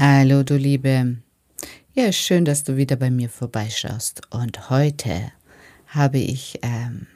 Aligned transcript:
Hallo, 0.00 0.44
du 0.44 0.56
Liebe. 0.56 1.16
Ja, 1.92 2.12
schön, 2.12 2.44
dass 2.44 2.62
du 2.62 2.76
wieder 2.76 2.94
bei 2.94 3.10
mir 3.10 3.28
vorbeischaust. 3.28 4.20
Und 4.30 4.70
heute 4.70 5.32
habe 5.88 6.18
ich 6.18 6.60
ähm, 6.62 7.08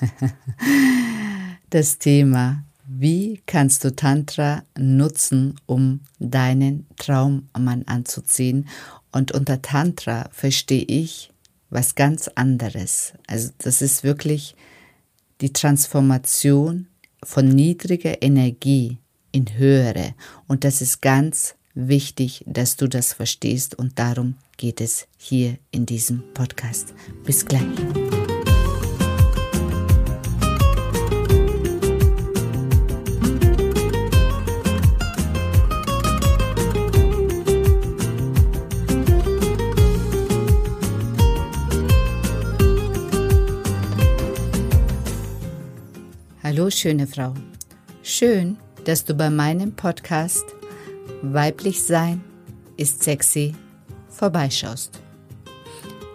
das 1.70 1.98
Thema, 1.98 2.62
wie 2.86 3.42
kannst 3.46 3.82
du 3.82 3.96
Tantra 3.96 4.62
nutzen, 4.78 5.56
um 5.66 6.02
deinen 6.20 6.86
Traummann 6.96 7.82
anzuziehen? 7.86 8.68
Und 9.10 9.32
unter 9.32 9.60
Tantra 9.60 10.28
verstehe 10.30 10.84
ich 10.84 11.32
was 11.70 11.96
ganz 11.96 12.28
anderes. 12.28 13.14
Also 13.26 13.50
das 13.58 13.82
ist 13.82 14.04
wirklich 14.04 14.54
die 15.40 15.52
Transformation 15.52 16.86
von 17.24 17.48
niedriger 17.48 18.22
Energie 18.22 18.98
in 19.32 19.58
höhere. 19.58 20.14
Und 20.46 20.62
das 20.62 20.82
ist 20.82 21.02
ganz 21.02 21.56
wichtig, 21.74 22.44
dass 22.46 22.76
du 22.76 22.88
das 22.88 23.12
verstehst 23.12 23.78
und 23.78 23.98
darum 23.98 24.36
geht 24.56 24.80
es 24.80 25.06
hier 25.16 25.58
in 25.70 25.86
diesem 25.86 26.22
Podcast. 26.34 26.94
Bis 27.24 27.44
gleich. 27.44 27.62
Hallo 46.42 46.68
schöne 46.68 47.06
Frau. 47.06 47.32
Schön, 48.02 48.58
dass 48.84 49.06
du 49.06 49.14
bei 49.14 49.30
meinem 49.30 49.74
Podcast 49.74 50.44
Weiblich 51.24 51.84
sein 51.84 52.20
ist 52.76 53.04
sexy 53.04 53.54
vorbeischaust. 54.08 54.98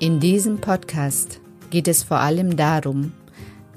In 0.01 0.19
diesem 0.19 0.57
Podcast 0.57 1.39
geht 1.69 1.87
es 1.87 2.03
vor 2.03 2.19
allem 2.19 2.57
darum, 2.57 3.13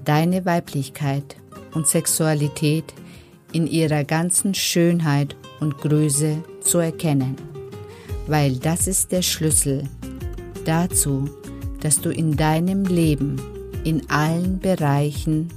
deine 0.05 0.45
Weiblichkeit 0.45 1.37
und 1.73 1.87
Sexualität 1.87 2.93
in 3.53 3.69
ihrer 3.69 4.03
ganzen 4.03 4.55
Schönheit 4.55 5.37
und 5.61 5.79
Größe 5.79 6.43
zu 6.63 6.79
erkennen, 6.79 7.37
weil 8.27 8.57
das 8.57 8.89
ist 8.89 9.13
der 9.13 9.23
Schlüssel 9.23 9.85
dazu, 10.65 11.31
dass 11.81 12.01
du 12.01 12.11
in 12.11 12.37
deinem 12.37 12.85
Leben 12.87 13.41
in 13.85 14.11
allen 14.11 14.59
Bereichen 14.59 15.49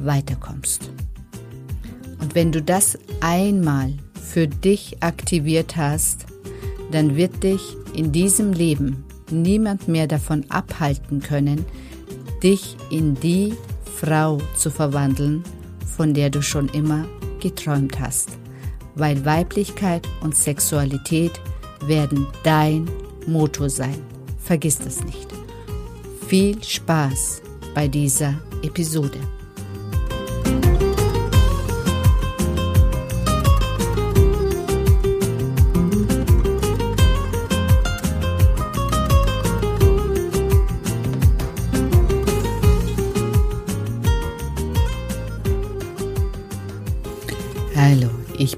weiterkommst. 0.00 0.92
Und 2.20 2.36
wenn 2.36 2.52
du 2.52 2.62
das 2.62 2.96
einmal 3.20 3.94
für 4.22 4.46
dich 4.46 5.02
aktiviert 5.02 5.76
hast, 5.76 6.26
dann 6.90 7.16
wird 7.16 7.42
dich 7.42 7.76
in 7.94 8.12
diesem 8.12 8.52
Leben 8.52 9.04
niemand 9.30 9.88
mehr 9.88 10.06
davon 10.06 10.44
abhalten 10.48 11.20
können, 11.20 11.64
dich 12.42 12.76
in 12.90 13.14
die 13.14 13.54
Frau 13.96 14.38
zu 14.56 14.70
verwandeln, 14.70 15.42
von 15.96 16.14
der 16.14 16.30
du 16.30 16.42
schon 16.42 16.68
immer 16.68 17.04
geträumt 17.40 18.00
hast, 18.00 18.30
weil 18.94 19.24
Weiblichkeit 19.24 20.06
und 20.22 20.36
Sexualität 20.36 21.32
werden 21.84 22.26
dein 22.44 22.88
Motto 23.26 23.68
sein. 23.68 24.00
Vergiss 24.38 24.78
das 24.78 25.04
nicht. 25.04 25.28
Viel 26.26 26.62
Spaß 26.62 27.42
bei 27.74 27.88
dieser 27.88 28.34
Episode. 28.62 29.18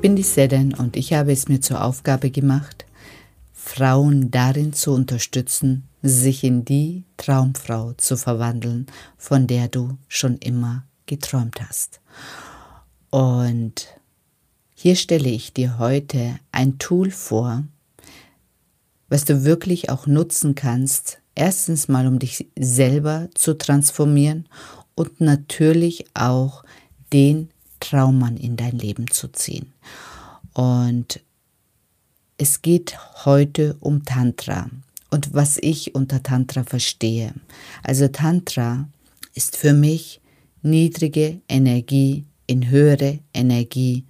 Bin 0.04 0.16
die 0.16 0.22
Seden 0.22 0.74
und 0.74 0.96
ich 0.96 1.14
habe 1.14 1.32
es 1.32 1.48
mir 1.48 1.62
zur 1.62 1.82
Aufgabe 1.82 2.30
gemacht, 2.30 2.84
Frauen 3.54 4.30
darin 4.30 4.74
zu 4.74 4.92
unterstützen, 4.92 5.88
sich 6.02 6.44
in 6.44 6.66
die 6.66 7.04
Traumfrau 7.16 7.94
zu 7.94 8.18
verwandeln, 8.18 8.84
von 9.16 9.46
der 9.46 9.68
du 9.68 9.96
schon 10.06 10.36
immer 10.36 10.84
geträumt 11.06 11.58
hast. 11.66 12.02
Und 13.08 13.86
hier 14.74 14.94
stelle 14.94 15.30
ich 15.30 15.54
dir 15.54 15.78
heute 15.78 16.38
ein 16.52 16.76
Tool 16.78 17.10
vor, 17.10 17.64
was 19.08 19.24
du 19.24 19.42
wirklich 19.42 19.88
auch 19.88 20.06
nutzen 20.06 20.54
kannst, 20.54 21.16
erstens 21.34 21.88
mal 21.88 22.06
um 22.06 22.18
dich 22.18 22.46
selber 22.58 23.30
zu 23.32 23.56
transformieren 23.56 24.50
und 24.96 25.22
natürlich 25.22 26.04
auch 26.12 26.62
den 27.10 27.48
Traummann 27.84 28.36
in 28.36 28.56
dein 28.56 28.78
Leben 28.78 29.10
zu 29.10 29.28
ziehen. 29.28 29.72
Und 30.54 31.20
es 32.36 32.62
geht 32.62 32.96
heute 33.24 33.76
um 33.80 34.04
Tantra 34.04 34.70
und 35.10 35.34
was 35.34 35.58
ich 35.60 35.94
unter 35.94 36.22
Tantra 36.22 36.64
verstehe. 36.64 37.34
Also 37.82 38.08
Tantra 38.08 38.88
ist 39.34 39.56
für 39.56 39.72
mich 39.72 40.20
niedrige 40.62 41.40
Energie 41.48 42.24
in 42.46 42.70
höhere 42.70 43.20
Energie 43.32 44.04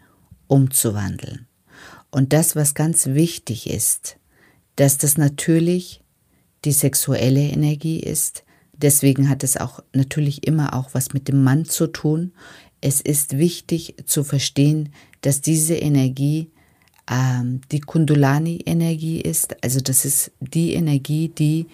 umzuwandeln. 0.47 1.47
Und 2.11 2.33
das, 2.33 2.56
was 2.56 2.75
ganz 2.75 3.06
wichtig 3.06 3.69
ist, 3.69 4.17
dass 4.77 4.99
das 4.99 5.19
natürlich 5.19 6.01
die 6.65 6.73
sexuelle 6.73 7.43
Energie 7.43 8.01
ist. 8.01 8.45
Deswegen 8.73 9.29
hat 9.29 9.45
es 9.45 9.56
auch 9.56 9.81
natürlich 9.93 10.47
immer 10.47 10.75
auch 10.75 10.91
was 10.93 11.12
mit 11.12 11.29
dem 11.29 11.43
Mann 11.45 11.65
zu 11.65 11.87
tun. 11.87 12.33
Es 12.87 13.00
ist 13.00 13.39
wichtig 13.39 13.95
zu 14.05 14.25
verstehen, 14.25 14.91
dass 15.22 15.41
diese 15.41 15.75
Energie 15.75 16.50
ähm, 17.11 17.62
die 17.72 17.81
Kundulani-Energie 17.81 19.22
ist. 19.22 19.56
Also 19.65 19.81
das 19.81 20.05
ist 20.05 20.33
die 20.41 20.75
Energie, 20.75 21.28
die 21.31 21.65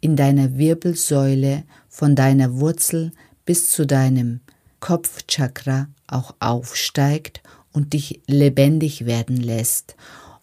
in 0.00 0.16
deiner 0.16 0.58
Wirbelsäule 0.58 1.62
von 1.88 2.16
deiner 2.16 2.58
Wurzel 2.58 3.12
bis 3.44 3.70
zu 3.70 3.86
deinem 3.86 4.40
Kopfchakra 4.80 5.86
auch 6.08 6.34
aufsteigt 6.40 7.40
und 7.70 7.92
dich 7.92 8.20
lebendig 8.26 9.06
werden 9.06 9.36
lässt. 9.36 9.94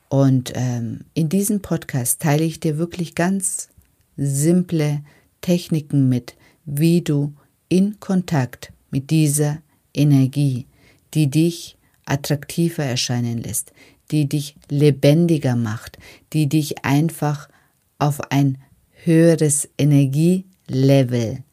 Und 0.08 0.54
ähm, 0.56 1.02
in 1.14 1.28
diesem 1.28 1.62
Podcast 1.62 2.22
teile 2.22 2.46
ich 2.46 2.62
dir 2.62 2.78
wirklich 2.78 3.16
ganz 3.16 3.68
simple 4.16 5.02
Techniken 5.42 6.08
mit, 6.08 6.36
wie 6.64 7.02
du 7.02 7.34
in 7.68 8.00
Kontakt 8.00 8.72
mit 8.92 9.10
dieser 9.10 9.58
Energie, 9.96 10.66
die 11.14 11.30
dich 11.30 11.78
attraktiver 12.06 12.84
erscheinen 12.84 13.40
lässt, 13.40 13.72
die 14.12 14.28
dich 14.28 14.56
lebendiger 14.70 15.56
macht, 15.56 15.98
die 16.34 16.48
dich 16.48 16.86
einfach 16.86 17.50
auf 17.98 18.32
ein 18.32 18.58
höheres 19.04 19.70
Energielevel 19.78 21.44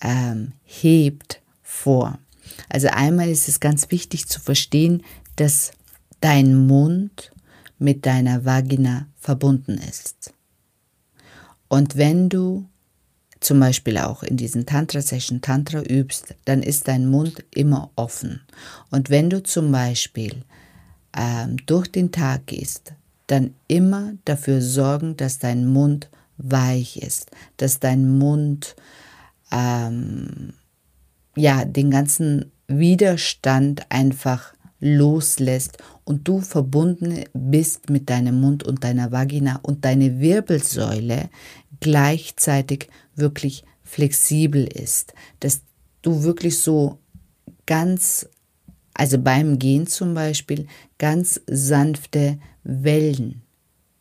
ähm, 0.00 0.52
hebt 0.64 1.40
vor. 1.62 2.18
Also 2.68 2.88
einmal 2.88 3.28
ist 3.28 3.48
es 3.48 3.60
ganz 3.60 3.90
wichtig 3.90 4.26
zu 4.26 4.40
verstehen, 4.40 5.02
dass 5.36 5.72
dein 6.20 6.66
Mund 6.66 7.32
mit 7.78 8.06
deiner 8.06 8.44
Vagina 8.44 9.06
verbunden 9.16 9.78
ist. 9.78 10.32
Und 11.68 11.96
wenn 11.96 12.28
du 12.28 12.66
zum 13.46 13.60
Beispiel 13.60 13.96
auch 13.98 14.24
in 14.24 14.36
diesen 14.36 14.66
Tantra-Session 14.66 15.40
Tantra 15.40 15.80
übst, 15.80 16.34
dann 16.46 16.64
ist 16.64 16.88
dein 16.88 17.06
Mund 17.06 17.44
immer 17.54 17.90
offen. 17.94 18.40
Und 18.90 19.08
wenn 19.08 19.30
du 19.30 19.40
zum 19.40 19.70
Beispiel 19.70 20.42
ähm, 21.16 21.56
durch 21.64 21.86
den 21.86 22.10
Tag 22.10 22.48
gehst, 22.48 22.94
dann 23.28 23.54
immer 23.68 24.14
dafür 24.24 24.60
sorgen, 24.60 25.16
dass 25.16 25.38
dein 25.38 25.64
Mund 25.64 26.10
weich 26.38 26.96
ist, 26.96 27.30
dass 27.56 27.78
dein 27.78 28.18
Mund 28.18 28.74
ähm, 29.52 30.52
ja 31.36 31.64
den 31.64 31.92
ganzen 31.92 32.50
Widerstand 32.66 33.86
einfach 33.90 34.54
loslässt 34.80 35.78
und 36.04 36.26
du 36.26 36.40
verbunden 36.40 37.24
bist 37.32 37.90
mit 37.90 38.10
deinem 38.10 38.40
Mund 38.40 38.64
und 38.64 38.82
deiner 38.82 39.12
Vagina 39.12 39.60
und 39.62 39.84
deine 39.84 40.18
Wirbelsäule 40.18 41.30
gleichzeitig 41.80 42.88
wirklich 43.14 43.64
flexibel 43.82 44.66
ist, 44.66 45.14
dass 45.40 45.62
du 46.02 46.22
wirklich 46.22 46.58
so 46.58 46.98
ganz, 47.66 48.28
also 48.94 49.18
beim 49.18 49.58
Gehen 49.58 49.86
zum 49.86 50.14
Beispiel, 50.14 50.66
ganz 50.98 51.40
sanfte 51.46 52.38
Wellen 52.62 53.42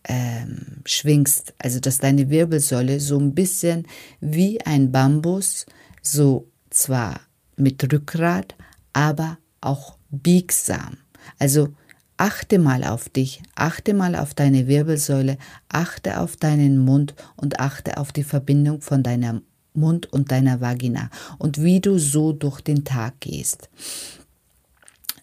ähm, 0.08 0.82
schwingst, 0.86 1.54
also 1.58 1.80
dass 1.80 2.00
deine 2.00 2.30
Wirbelsäule 2.30 3.00
so 3.00 3.18
ein 3.20 3.34
bisschen 3.34 3.88
wie 4.20 4.62
ein 4.62 4.92
Bambus, 4.92 5.66
so 6.02 6.48
zwar 6.70 7.22
mit 7.58 7.92
Rückgrat, 7.92 8.56
aber 8.94 9.38
auch 9.62 9.98
biegsam, 10.10 10.98
also 11.40 11.70
achte 12.18 12.60
mal 12.60 12.84
auf 12.84 13.10
dich, 13.10 13.42
achte 13.56 13.94
mal 13.94 14.16
auf 14.16 14.34
deine 14.34 14.68
Wirbelsäule, 14.68 15.38
achte 15.70 16.20
auf 16.20 16.38
deinen 16.38 16.78
Mund 16.78 17.14
und 17.36 17.60
achte 17.60 17.98
auf 17.98 18.12
die 18.12 18.24
Verbindung 18.24 18.82
von 18.82 19.04
deiner 19.04 19.42
Mund 19.74 20.12
und 20.12 20.32
deiner 20.32 20.62
Vagina 20.62 21.10
und 21.38 21.62
wie 21.62 21.82
du 21.82 21.98
so 21.98 22.32
durch 22.32 22.62
den 22.62 22.86
Tag 22.86 23.20
gehst. 23.20 23.70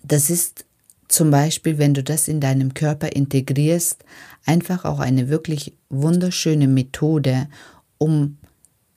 Das 0.02 0.30
ist 0.30 0.66
zum 1.08 1.30
Beispiel, 1.30 1.78
wenn 1.78 1.94
du 1.94 2.02
das 2.02 2.28
in 2.28 2.40
deinem 2.40 2.74
Körper 2.74 3.12
integrierst, 3.12 4.04
einfach 4.44 4.84
auch 4.84 4.98
eine 4.98 5.28
wirklich 5.28 5.74
wunderschöne 5.90 6.68
Methode, 6.68 7.48
um 7.98 8.38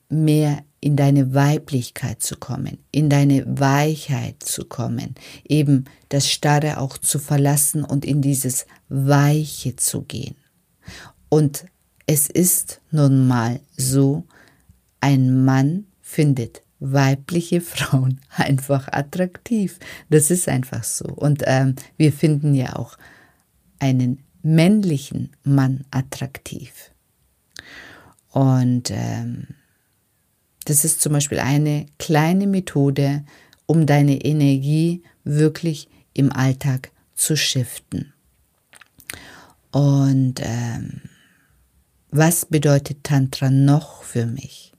mehr 0.10 0.64
in 0.86 0.96
deine 0.96 1.34
Weiblichkeit 1.34 2.22
zu 2.22 2.36
kommen, 2.36 2.78
in 2.92 3.10
deine 3.10 3.44
Weichheit 3.60 4.44
zu 4.44 4.66
kommen, 4.66 5.16
eben 5.44 5.86
das 6.10 6.30
Starre 6.30 6.78
auch 6.78 7.00
zu 7.00 7.18
verlassen 7.18 7.84
und 7.84 8.06
in 8.06 8.22
dieses 8.22 8.68
Weiche 8.88 9.76
zu 9.78 10.04
gehen. 10.04 10.36
Und 11.28 11.66
es 12.06 12.30
ist 12.30 12.82
nun 12.92 13.26
mal 13.26 13.62
so, 13.76 14.26
ein 15.02 15.44
Mann 15.44 15.88
findet 16.04 16.62
weibliche 16.80 17.62
Frauen 17.62 18.22
einfach 18.30 18.88
attraktiv. 18.90 19.80
Das 20.12 20.30
ist 20.30 20.48
einfach 20.48 20.84
so. 20.84 21.06
Und 21.06 21.42
ähm, 21.48 21.74
wir 21.98 22.14
finden 22.14 22.54
ja 22.54 22.76
auch 22.76 22.96
einen 23.80 24.24
männlichen 24.44 25.32
Mann 25.44 25.86
attraktiv. 25.90 26.92
Und 28.30 28.92
ähm, 28.92 29.48
das 30.66 30.84
ist 30.84 31.02
zum 31.02 31.14
Beispiel 31.14 31.40
eine 31.40 31.86
kleine 31.98 32.48
Methode, 32.48 33.24
um 33.66 33.86
deine 33.86 34.24
Energie 34.24 35.04
wirklich 35.24 35.90
im 36.14 36.32
Alltag 36.32 36.92
zu 37.14 37.36
shiften. 37.36 38.14
Und 39.72 40.42
ähm, 40.44 41.02
was 42.10 42.46
bedeutet 42.46 43.04
Tantra 43.04 43.50
noch 43.50 44.04
für 44.04 44.26
mich? 44.26 44.74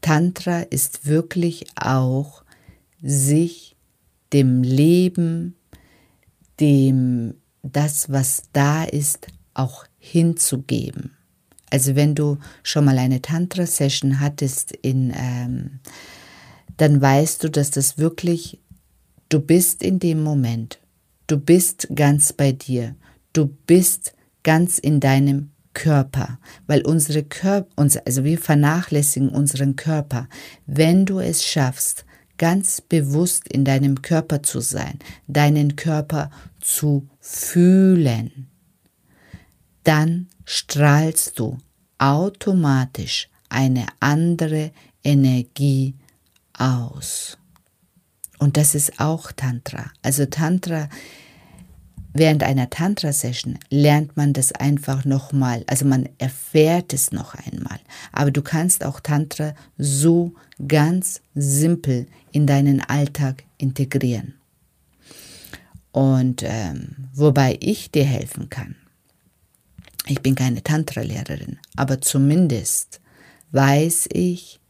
Tantra 0.00 0.60
ist 0.60 1.06
wirklich 1.06 1.66
auch 1.76 2.44
sich 3.02 3.76
dem 4.32 4.62
Leben, 4.62 5.56
dem 6.60 7.34
das, 7.62 8.10
was 8.10 8.44
da 8.52 8.84
ist, 8.84 9.26
auch 9.54 9.86
hinzugeben. 9.98 11.16
Also 11.74 11.96
wenn 11.96 12.14
du 12.14 12.38
schon 12.62 12.84
mal 12.84 12.98
eine 12.98 13.20
Tantra-Session 13.20 14.20
hattest, 14.20 14.70
in, 14.70 15.12
ähm, 15.12 15.80
dann 16.76 17.00
weißt 17.00 17.42
du, 17.42 17.50
dass 17.50 17.72
das 17.72 17.98
wirklich, 17.98 18.60
du 19.28 19.40
bist 19.40 19.82
in 19.82 19.98
dem 19.98 20.22
Moment, 20.22 20.78
du 21.26 21.36
bist 21.36 21.88
ganz 21.92 22.32
bei 22.32 22.52
dir, 22.52 22.94
du 23.32 23.46
bist 23.66 24.14
ganz 24.44 24.78
in 24.78 25.00
deinem 25.00 25.50
Körper, 25.72 26.38
weil 26.68 26.82
unsere 26.82 27.24
Körper, 27.24 27.68
also 27.76 28.22
wir 28.22 28.38
vernachlässigen 28.38 29.30
unseren 29.30 29.74
Körper. 29.74 30.28
Wenn 30.66 31.06
du 31.06 31.18
es 31.18 31.44
schaffst, 31.44 32.04
ganz 32.38 32.82
bewusst 32.82 33.48
in 33.48 33.64
deinem 33.64 34.00
Körper 34.00 34.44
zu 34.44 34.60
sein, 34.60 35.00
deinen 35.26 35.74
Körper 35.74 36.30
zu 36.60 37.08
fühlen, 37.18 38.46
dann 39.82 40.28
strahlst 40.44 41.38
du 41.38 41.58
automatisch 41.98 43.28
eine 43.48 43.86
andere 44.00 44.72
Energie 45.02 45.94
aus. 46.58 47.38
Und 48.38 48.56
das 48.56 48.74
ist 48.74 49.00
auch 49.00 49.32
Tantra. 49.32 49.90
Also 50.02 50.26
Tantra, 50.26 50.88
während 52.12 52.42
einer 52.42 52.68
Tantra-Session 52.68 53.58
lernt 53.70 54.16
man 54.16 54.32
das 54.32 54.52
einfach 54.52 55.04
nochmal, 55.04 55.64
also 55.66 55.84
man 55.84 56.08
erfährt 56.18 56.92
es 56.92 57.12
noch 57.12 57.34
einmal. 57.34 57.78
Aber 58.12 58.30
du 58.30 58.42
kannst 58.42 58.84
auch 58.84 59.00
Tantra 59.00 59.54
so 59.78 60.34
ganz 60.66 61.20
simpel 61.34 62.06
in 62.32 62.46
deinen 62.46 62.80
Alltag 62.80 63.44
integrieren. 63.56 64.34
Und 65.92 66.42
ähm, 66.44 67.08
wobei 67.14 67.56
ich 67.60 67.92
dir 67.92 68.04
helfen 68.04 68.50
kann, 68.50 68.74
ich 70.06 70.20
bin 70.20 70.34
keine 70.34 70.62
Tantra-Lehrerin, 70.62 71.58
aber 71.76 72.00
zumindest 72.00 73.00
weiß 73.52 74.08
ich, 74.12 74.60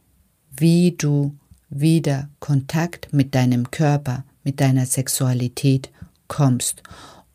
wie 0.55 0.91
du 0.91 1.35
wieder 1.69 2.29
Kontakt 2.39 3.11
mit 3.11 3.35
deinem 3.35 3.71
Körper, 3.71 4.23
mit 4.43 4.61
deiner 4.61 4.85
Sexualität 4.85 5.89
kommst 6.27 6.83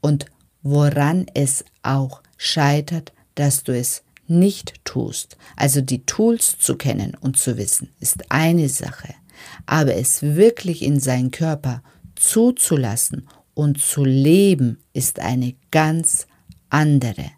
und 0.01 0.27
woran 0.63 1.27
es 1.35 1.65
auch 1.83 2.23
scheitert, 2.37 3.13
dass 3.35 3.63
du 3.63 3.77
es 3.77 4.03
nicht 4.27 4.85
tust. 4.85 5.37
Also 5.57 5.81
die 5.81 6.07
Tools 6.07 6.59
zu 6.59 6.77
kennen 6.77 7.17
und 7.21 7.37
zu 7.37 7.59
wissen, 7.59 7.91
ist 7.99 8.31
eine 8.31 8.69
Sache, 8.69 9.15
aber 9.67 9.97
es 9.97 10.23
wirklich 10.23 10.83
in 10.83 11.01
seinen 11.01 11.31
Körper 11.31 11.83
zuzulassen 12.15 13.27
und 13.55 13.81
zu 13.81 14.05
leben, 14.05 14.79
ist 14.93 15.19
eine 15.19 15.55
ganz 15.71 16.27
andere. 16.71 17.33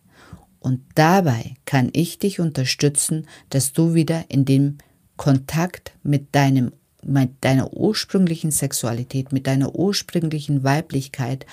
Und 0.62 0.80
dabei 0.94 1.54
kann 1.64 1.90
ich 1.92 2.18
dich 2.18 2.38
unterstützen, 2.38 3.26
dass 3.50 3.72
du 3.72 3.94
wieder 3.94 4.24
in 4.28 4.44
den 4.44 4.78
Kontakt 5.16 5.92
mit 6.02 6.34
deinem 6.34 6.72
mit 7.04 7.30
deiner 7.40 7.72
ursprünglichen 7.72 8.52
Sexualität, 8.52 9.32
mit 9.32 9.48
deiner 9.48 9.74
ursprünglichen 9.74 10.62
Weiblichkeit 10.62 11.46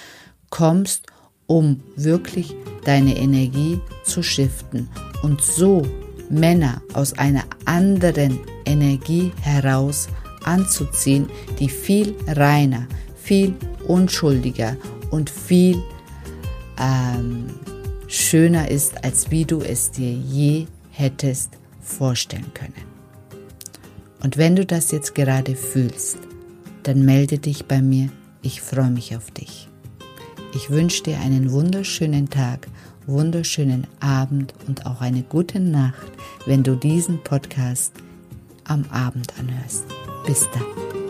kommst, 0.51 1.07
um 1.47 1.81
wirklich 1.95 2.53
deine 2.85 3.17
Energie 3.17 3.81
zu 4.03 4.21
shiften. 4.21 4.89
Und 5.23 5.41
so 5.41 5.87
Männer 6.29 6.83
aus 6.93 7.13
einer 7.13 7.45
anderen 7.65 8.39
Energie 8.65 9.31
heraus 9.41 10.07
anzuziehen, 10.43 11.27
die 11.59 11.69
viel 11.69 12.15
reiner, 12.27 12.87
viel 13.15 13.55
unschuldiger 13.87 14.77
und 15.09 15.31
viel 15.31 15.81
ähm, 16.79 17.47
schöner 18.09 18.69
ist, 18.69 19.03
als 19.03 19.31
wie 19.31 19.45
du 19.45 19.61
es 19.61 19.91
dir 19.91 20.11
je 20.11 20.67
hättest 20.91 21.51
vorstellen 21.81 22.51
können. 22.53 22.73
Und 24.21 24.35
wenn 24.37 24.55
du 24.55 24.65
das 24.65 24.91
jetzt 24.91 25.15
gerade 25.15 25.55
fühlst, 25.55 26.17
dann 26.83 27.05
melde 27.05 27.37
dich 27.37 27.65
bei 27.65 27.81
mir, 27.81 28.09
ich 28.41 28.61
freue 28.61 28.89
mich 28.89 29.15
auf 29.15 29.31
dich. 29.31 29.69
Ich 30.53 30.69
wünsche 30.69 31.03
dir 31.03 31.19
einen 31.19 31.51
wunderschönen 31.51 32.29
Tag, 32.29 32.67
wunderschönen 33.05 33.87
Abend 33.99 34.53
und 34.67 34.85
auch 34.85 35.01
eine 35.01 35.21
gute 35.21 35.59
Nacht, 35.59 36.11
wenn 36.45 36.63
du 36.63 36.75
diesen 36.75 37.23
Podcast 37.23 37.93
am 38.65 38.85
Abend 38.91 39.33
anhörst. 39.39 39.85
Bis 40.25 40.47
dann. 40.53 41.08